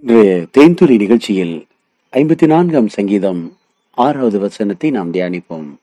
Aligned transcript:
இன்றைய 0.00 0.46
தேன்துளி 0.58 0.96
நிகழ்ச்சியில் 0.96 1.66
ஐம்பத்தி 2.12 2.46
நான்காம் 2.46 2.88
சங்கீதம் 2.88 3.56
ஆறாவது 3.90 4.38
வசனத்தை 4.38 4.90
நாம் 4.90 5.12
தியானிப்போம். 5.12 5.76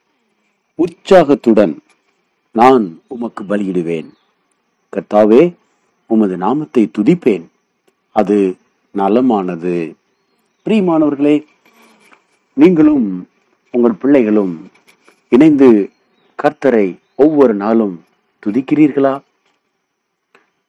உற்சாகத்துடன் 0.75 1.79
நான் 2.51 3.01
உமக்கு 3.07 3.43
பலியிடுவேன். 3.43 4.09
கர்த்தாவே 4.91 5.53
உமது 6.07 6.37
நாமத்தை 6.37 6.91
துதிப்பேன். 6.97 7.45
அது 8.11 8.55
நலமானது. 8.97 9.93
பிரியமானவர்களே 10.65 11.45
நீங்களும் 12.53 13.27
உங்கள் 13.71 13.93
பிள்ளைகளும் 13.93 14.71
இணைந்து 15.29 15.89
கர்த்தரை 16.43 16.97
ஒவ்வொரு 17.15 17.53
நாளும் 17.53 18.03
துதிக்கிறீர்களா? 18.45 19.19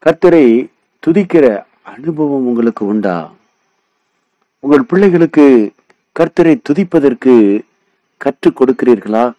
கர்த்தரை 0.07 0.67
துதிக்கிற 1.07 1.69
அனுபவம் 1.95 2.47
உங்களுக்கு 2.47 2.87
உண்டா? 2.87 3.33
உங்கள் 4.61 4.83
பிள்ளைகளுக்கு 4.83 5.73
கர்த்தரை 6.21 6.61
துதிப்பதற்கு 6.69 7.61
கற்றுக் 8.17 8.61
கொடுக்கிறீர்களா? 8.61 9.33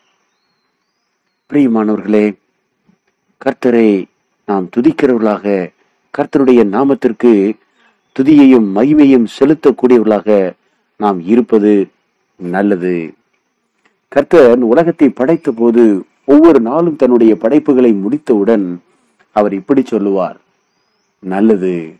பிரியமானவர்களே 1.49 2.37
கர்த்தரை 3.45 4.05
நாம் 4.45 4.69
துதிக்கிறவர்களாக 4.77 5.71
கர்த்தருடைய 6.17 6.63
நாமத்திற்கு 6.67 7.57
துதியையும் 8.19 8.67
மகிமையும் 8.75 9.25
செலுத்தக்கூடியவர்களாக 9.39 10.55
நாம் 10.97 11.19
இருப்பது 11.19 11.87
நல்லது. 12.35 13.13
கர்த்தர் 14.07 14.59
உலகத்தை 14.59 15.09
படைத்த 15.09 15.51
போது 15.51 16.05
ஒவ்வொரு 16.25 16.59
நாளும் 16.59 16.95
தன்னுடைய 16.95 17.35
படைப்புகளை 17.35 17.93
முடித்தவுடன் 17.93 18.81
அவர் 19.31 19.53
இப்படி 19.53 19.81
சொல்லுவார். 19.83 20.39
நல்லது. 21.19 21.95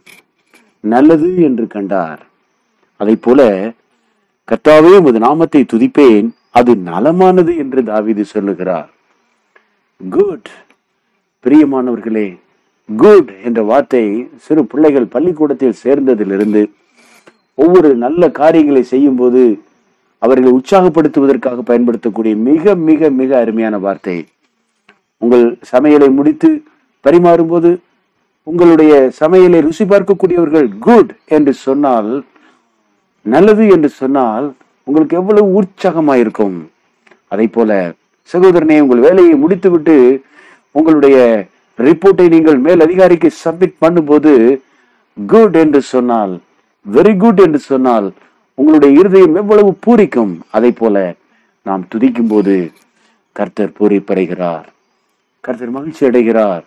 நல்லது 0.83 1.41
என்று 1.41 1.67
கண்டார். 1.67 2.21
அதை 2.97 3.15
போல 3.15 3.41
கர்த்தாவே 4.47 4.97
உமது 4.97 5.19
நாமத்தை 5.19 5.65
துதிப்பேன். 5.73 6.29
அது 6.49 6.75
நலமானது 6.75 7.57
என்று 7.57 7.83
தாவீது 7.83 8.25
சொல்லுகிறார். 8.25 8.89
குட். 10.09 10.49
பிரியமானவர்களே 11.43 12.39
குட் 12.97 13.31
என்ற 13.43 13.63
வார்த்தை 13.63 14.29
சிறு 14.37 14.65
பிள்ளைகள் 14.65 15.05
பள்ளிக்கூடத்தில் 15.05 15.79
சேர்ந்ததிலிருந்து 15.83 16.71
ஒவ்வொரு 17.55 17.95
நல்ல 17.95 18.29
காரியங்களை 18.31 18.83
செய்யும் 18.83 19.15
போது 19.15 19.61
அவர்களை 20.17 20.51
உற்சாகப்படுத்துவதற்காக 20.51 21.59
பயன்படுத்தக்கூடிய 21.59 22.35
மிக 22.35 22.75
மிக 22.75 23.09
மிக 23.09 23.37
அருமையான 23.39 23.77
வார்த்தை. 23.77 24.27
உங்கள் 25.17 25.57
சமையலை 25.71 26.09
முடித்து 26.11 26.63
பரிமாறும்போது 27.03 27.77
உங்களுடைய 28.47 28.93
சமையலை 29.19 29.59
ருசி 29.65 29.85
பார்க்கக்கூடியவர்கள் 29.85 30.67
குட் 30.79 31.11
என்று 31.37 31.53
சொன்னால் 31.65 32.11
நல்லது 33.25 33.65
என்று 33.75 33.89
சொன்னால் 34.01 34.47
உங்களுக்கு 34.87 35.15
எவ்வளவு 35.21 35.49
உற்சாகமாயிருக்கும் 35.59 36.57
அதை 37.27 37.47
போல 37.47 37.71
சகோதரனே 38.33 38.77
உங்கள் 38.83 39.05
வேலையை 39.07 39.35
முடித்துவிட்டு 39.43 39.97
உங்களுடைய 40.71 41.17
ரிப்போர்ட்டை 41.79 42.25
நீங்கள் 42.29 42.59
மேல் 42.65 42.85
அதிகாரிக்கு 42.85 43.29
சப்மிட் 43.43 43.77
பண்ணும்போது 43.83 44.33
குட் 45.17 45.55
என்று 45.63 45.81
சொன்னால் 45.93 46.33
வெரி 46.85 47.13
குட் 47.17 47.41
என்று 47.45 47.59
சொன்னால் 47.69 48.07
உங்களுடைய 48.57 48.91
இருதயம் 48.99 49.35
எவ்வளவு 49.35 49.71
பூரிக்கும். 49.85 50.33
அதை 50.51 50.71
போல 50.71 50.95
நாம் 51.65 51.83
துதிக்கும் 51.93 52.31
போது 52.33 52.55
கர்த்தர் 53.35 53.75
பூரிப்படைகிறார். 53.79 54.67
கர்த்தர் 55.43 55.75
மகிழ்ச்சி 55.77 56.03
அடைகிறார் 56.05 56.63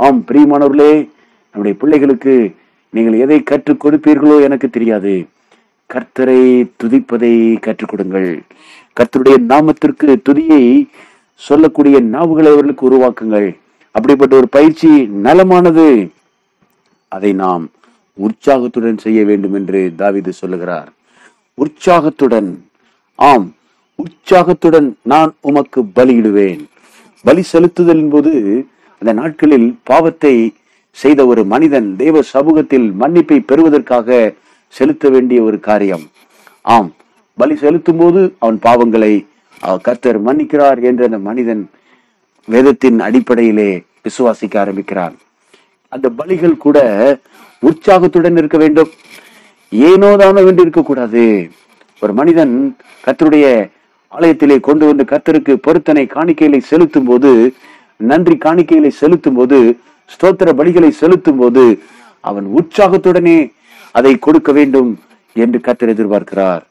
ஆம் 0.00 0.24
பிரியமானவர்களே 0.28 1.08
நம்முடைய 1.52 1.78
பிள்ளைகளுக்கு 1.78 2.54
நீங்கள் 2.90 3.12
எதை 3.12 3.42
கற்றுக் 3.42 3.86
கொடுப்பீர்களோ 3.86 4.40
எனக்கு 4.40 4.70
தெரியாது. 4.70 5.26
கர்த்தரை 5.94 6.70
துதிப்பதை 6.84 7.60
கற்றுக் 7.60 7.88
கொடுங்கள். 7.88 8.42
கர்த்தருடைய 9.00 9.36
நாமத்திற்கு 9.48 10.16
துதியை 10.30 10.88
சொல்லக்கூடிய 11.34 12.00
நாவுகளை 12.00 12.46
அவர்களுக்கு 12.46 12.90
உருவாக்குங்கள். 12.90 13.58
அப்படிப்பட்ட 13.90 14.36
ஒரு 14.36 14.48
பயிற்சி 14.48 14.88
நலமானது. 15.02 16.08
அதை 17.08 17.32
நாம் 17.32 17.70
உற்சாகத்துடன் 18.14 18.98
செய்ய 18.98 19.24
வேண்டும் 19.24 19.54
என்று 19.54 19.92
தாவிது 19.98 20.28
சொல்லுகிறார். 20.28 20.92
உற்சாகத்துடன். 21.54 22.64
ஆம் 23.14 23.54
உற்சாகத்துடன் 23.94 24.96
நான் 25.02 25.34
உமக்கு 25.40 25.82
பலியிடுவேன். 25.82 26.64
பலி 27.22 27.42
செலுத்துதலின் 27.52 28.10
போது 28.10 28.66
அந்த 29.02 29.12
நாட்களில் 29.20 29.68
பாவத்தை 29.90 30.34
செய்த 30.96 31.20
ஒரு 31.32 31.42
மனிதன் 31.52 31.88
தேவ 32.00 32.22
சமூகத்தில் 32.34 32.86
மன்னிப்பை 33.02 33.38
பெறுவதற்காக 33.50 34.08
செலுத்த 34.74 35.04
வேண்டிய 35.14 35.38
ஒரு 35.48 35.58
காரியம். 35.68 36.04
ஆம் 36.74 36.90
பலி 37.38 37.54
செலுத்தும் 37.62 38.00
போது 38.00 38.20
அவன் 38.42 38.58
பாவங்களை 38.66 39.12
கர்த்தர் 39.86 40.18
மன்னிக்கிறார் 40.26 40.80
என்று 40.88 41.02
அந்த 41.08 41.18
மனிதன் 41.28 41.62
வேதத்தின் 42.48 42.98
அடிப்படையிலே 43.06 43.70
விசுவாசிக்க 44.06 44.54
ஆரம்பிக்கிறான். 44.64 45.14
அந்த 45.92 46.06
பலிகள் 46.18 46.62
கூட 46.66 46.78
உற்சாகத்துடன் 47.62 48.38
இருக்க 48.40 48.58
வேண்டும். 48.64 48.90
ஏனோதானோ 49.72 50.40
என்று 50.50 50.64
இருக்கக்கூடாது 50.66 51.24
ஒரு 52.02 52.12
மனிதன் 52.20 52.54
கர்த்தருடைய 53.04 53.46
ஆலயத்திலே 54.12 54.56
கொண்டு 54.68 54.84
வந்து 54.90 55.04
கர்த்தருக்கு 55.10 55.52
பொருத்தனை 55.66 56.04
காணிக்கைகளை 56.14 56.60
செலுத்தும் 56.70 57.08
போது 57.10 57.30
நன்றி 58.10 58.34
காணிக்கைகளை 58.44 58.90
செலுத்தும் 59.00 59.38
போது 59.38 59.58
ஸ்தோத்திர 60.12 60.48
பலிகளை 60.58 60.90
செலுத்தும் 61.00 61.40
போது 61.40 61.64
அவன் 62.20 62.46
உற்சாகத்துடனே 62.58 63.38
அதை 63.98 64.12
கொடுக்க 64.18 64.52
வேண்டும் 64.52 64.90
என்று 65.36 65.58
கத்தர் 65.66 65.92
எதிர்பார்க்கிறார். 65.94 66.62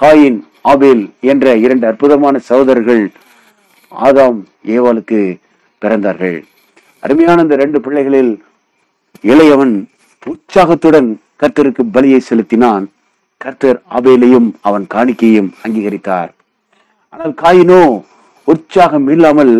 காயின் 0.00 0.38
ஆபேல் 0.72 1.02
என்ற 1.30 1.56
இரண்டு 1.64 1.84
அற்புதமான 1.86 2.38
சகோதரர்கள் 2.48 3.02
ஆதாம் 3.92 4.38
ஏவாளுக்கு 4.76 5.20
பிறந்தார்கள். 5.82 6.38
அருமையான 7.02 7.42
இந்த 7.42 7.56
ரெண்டு 7.56 7.78
பிள்ளைகளில் 7.84 8.32
இளையவன் 9.30 9.74
உற்சாகத்துடன் 10.26 11.08
கர்த்தருக்கு 11.42 11.82
பலியை 11.94 12.20
செலுத்தினான். 12.28 12.84
கர்த்தர் 13.40 13.78
ஆபேலையும் 13.96 14.48
அவன் 14.68 14.86
காணிக்கையும் 14.94 15.50
அங்கீகரித்தார். 15.64 16.30
ஆனால் 17.12 17.34
காயினோ 17.42 17.82
உற்சாகம் 18.48 19.08
இல்லாமல் 19.14 19.54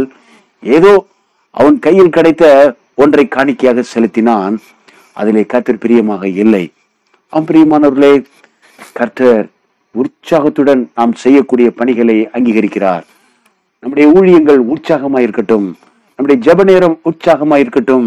ஏதோ 0.63 0.93
அவன் 1.51 1.79
கையில் 1.79 2.15
கிடைத்த 2.17 2.45
ஒன்றை 2.95 3.25
காணிக்கையாக 3.27 3.83
செலுத்தினான். 3.83 4.57
அதிலே 5.13 5.45
கர்த்தர் 5.45 5.83
பிரியமாக 5.85 6.29
இல்லை. 6.29 6.73
அவன் 7.33 7.49
பிரியமானவர்களே 7.49 8.25
கர்த்தர் 8.93 9.49
உற்சாகத்துடன் 9.95 10.91
நாம் 10.95 11.13
செய்யக்கூடிய 11.13 11.71
பணிகளை 11.71 12.29
அங்கீகரிக்கிறார். 12.33 13.05
நம்முடைய 13.83 14.07
ஊழியங்கள் 14.19 14.61
உற்சாகமா 14.73 15.19
இருக்கட்டும் 15.19 15.79
நம்முடைய 16.19 16.39
ஜெப 16.47 16.65
நேரம் 16.65 16.99
உற்சாகமா 17.05 17.57
இருக்கட்டும் 17.57 18.07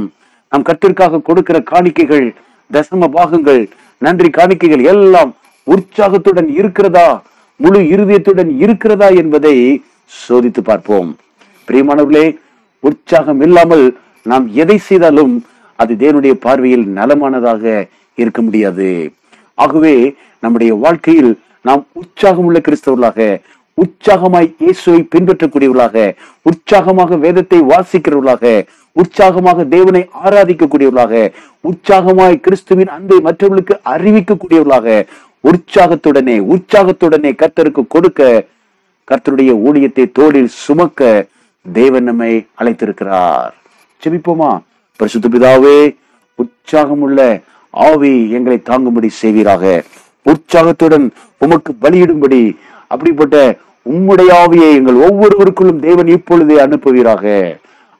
நாம் 0.49 0.65
கர்த்தருக்காக 0.69 1.21
கொடுக்கிற 1.21 1.57
காணிக்கைகள் 1.71 2.25
தசம 2.71 3.07
பாகங்கள் 3.07 3.69
நன்றி 3.97 4.29
காணிக்கைகள் 4.29 4.83
எல்லாம் 4.83 5.35
உற்சாகத்துடன் 5.63 6.49
இருக்கிறதா? 6.59 7.23
முழு 7.55 7.79
இருதயத்துடன் 7.93 8.51
இருக்கிறதா 8.57 9.07
என்பதை 9.21 9.83
சோதித்து 10.27 10.61
பார்ப்போம். 10.63 11.09
பிரியமானவர்களே 11.67 12.25
உற்சாகம் 12.83 13.41
இல்லாமல் 13.41 13.85
நாம் 14.25 14.47
எதை 14.53 14.77
செய்தாலும் 14.79 15.33
அது 15.79 15.93
தேவனுடைய 15.95 16.33
பார்வையில் 16.39 16.85
நலமானதாக 16.89 17.63
இருக்க 18.17 18.41
முடியாது. 18.41 18.89
ஆகவே 19.57 19.93
நம்முடைய 20.43 20.75
வாழ்க்கையில் 20.75 21.31
நாம் 21.65 21.85
உற்சாகம் 21.93 22.45
உள்ள 22.45 22.59
கிறிஸ்தவர்களாக 22.59 23.21
உற்சாகமாய் 23.77 24.53
இயேசுவை 24.57 25.01
பின்பற்றக்கூடியவர்களாக 25.15 25.97
உற்சாகமாக 26.45 27.17
வேதத்தை 27.17 27.59
வாசிக்கிறவர்களாக 27.63 28.45
உற்சாகமாக 28.95 29.65
தேவனை 29.65 30.09
ஆராதிக்கக்கூடியவர்களாக 30.23 31.13
உற்சாகமாய் 31.63 32.39
கிறிஸ்துவின் 32.39 32.87
அன்பை 32.87 33.19
மற்றவர்களுக்கு 33.19 33.75
அறிவிக்கக்கூடியவர்களாக 33.85 34.87
உற்சாகத்துடனே 35.43 36.37
உற்சாகத்துடனே 36.51 37.31
கர்த்தருக்கு 37.35 37.87
கொடுக்க 37.87 38.21
கர்த்தருடைய 39.07 39.51
ஊழியத்தை 39.65 40.11
தோளில் 40.11 40.51
சுமக்க 40.59 40.99
தேவன் 41.73 42.03
நம்மை 42.03 42.47
அழைத்திருக்கிறார். 42.59 43.51
செபிப்போமா 44.03 44.59
பரிசுத்த 44.95 45.29
பிதாவே 45.29 45.95
உற்சாகமுள்ள 46.35 47.41
ஆவி 47.69 48.29
எங்களை 48.29 48.61
தாங்கும்படி 48.69 49.07
செய்வீராக. 49.07 49.83
உற்சாகத்துடன் 50.23 51.11
உமக்கு 51.37 51.75
பலியிடும்படி 51.81 52.55
அப்படிப்பட்ட 52.87 53.57
உம்முடைய 53.89 54.29
ஆவியை 54.43 54.71
எங்கள் 54.71 54.95
ஒவ்வொருவருக்குள்ளும் 54.95 55.79
தேவன் 55.79 56.07
இப்பொழுதே 56.07 56.55
அனுப்புவீராக. 56.55 57.55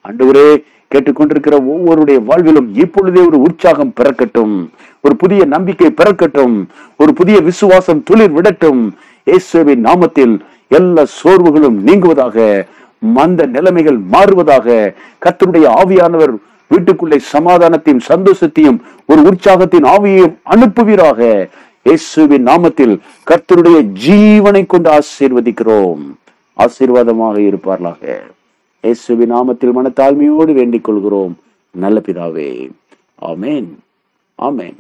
அன்றுவரே 0.08 0.63
கேட்டுக்கொண்டிருக்கிற 0.96 1.56
ஒவ்வொருடைய 1.72 2.19
வாழ்விலும் 2.30 2.68
இப்பொழுதே 2.74 3.22
ஒரு 3.22 3.40
உற்சாகம் 3.40 3.94
பிறக்கட்டும். 4.02 4.69
ஒரு 5.02 5.16
புதிய 5.16 5.46
நம்பிக்கை 5.46 5.94
பிறக்கட்டும். 5.98 6.66
ஒரு 6.98 7.13
புதிய 7.13 7.40
விசுவாசம் 7.40 8.04
துளிர் 8.04 8.34
விடட்டும். 8.34 8.92
இயேசுவின் 9.24 9.86
நாமத்தில் 9.86 10.40
எல்லா 10.68 11.04
சோர்வுகளும் 11.24 11.88
நீங்குவதாக 11.88 12.66
மந்த 13.01 13.45
நிலைமைகள் 13.45 14.00
மாறுவதாக 14.12 14.94
கர்த்தருடைய 15.25 15.74
ஆவியானவர் 15.83 16.38
வீட்டுக்குள்ளே 16.68 17.19
சமாதானத்தையும் 17.33 18.00
சந்தோஷத்தையும் 18.07 18.80
ஒரு 19.06 19.21
உற்சாகத்தின் 19.21 19.83
ஆவியையும் 19.83 20.38
அனுப்புவீராக. 20.50 21.50
இயேசுவின் 21.83 22.48
நாமத்தில் 22.48 23.00
கர்த்தருடைய 23.31 23.89
ஜீவனை 24.07 24.65
கொண்டு 24.65 24.92
ஆசீர்வதிக்கிறோம். 24.92 26.15
ஆசீர்வாதமாக 26.57 27.39
இருப்பார்களாக. 27.39 28.19
இயேசுவின் 28.81 29.33
நாமத்தில் 29.33 29.71
மனத்தாழ்மையோடு 29.75 30.53
வேண்டிக் 30.53 30.83
கொள்கிறோம். 30.83 31.38
நல்ல 31.71 32.00
பிதாவே. 32.00 32.69
ஆமேன். 33.21 33.68
ஆமேன். 34.42 34.75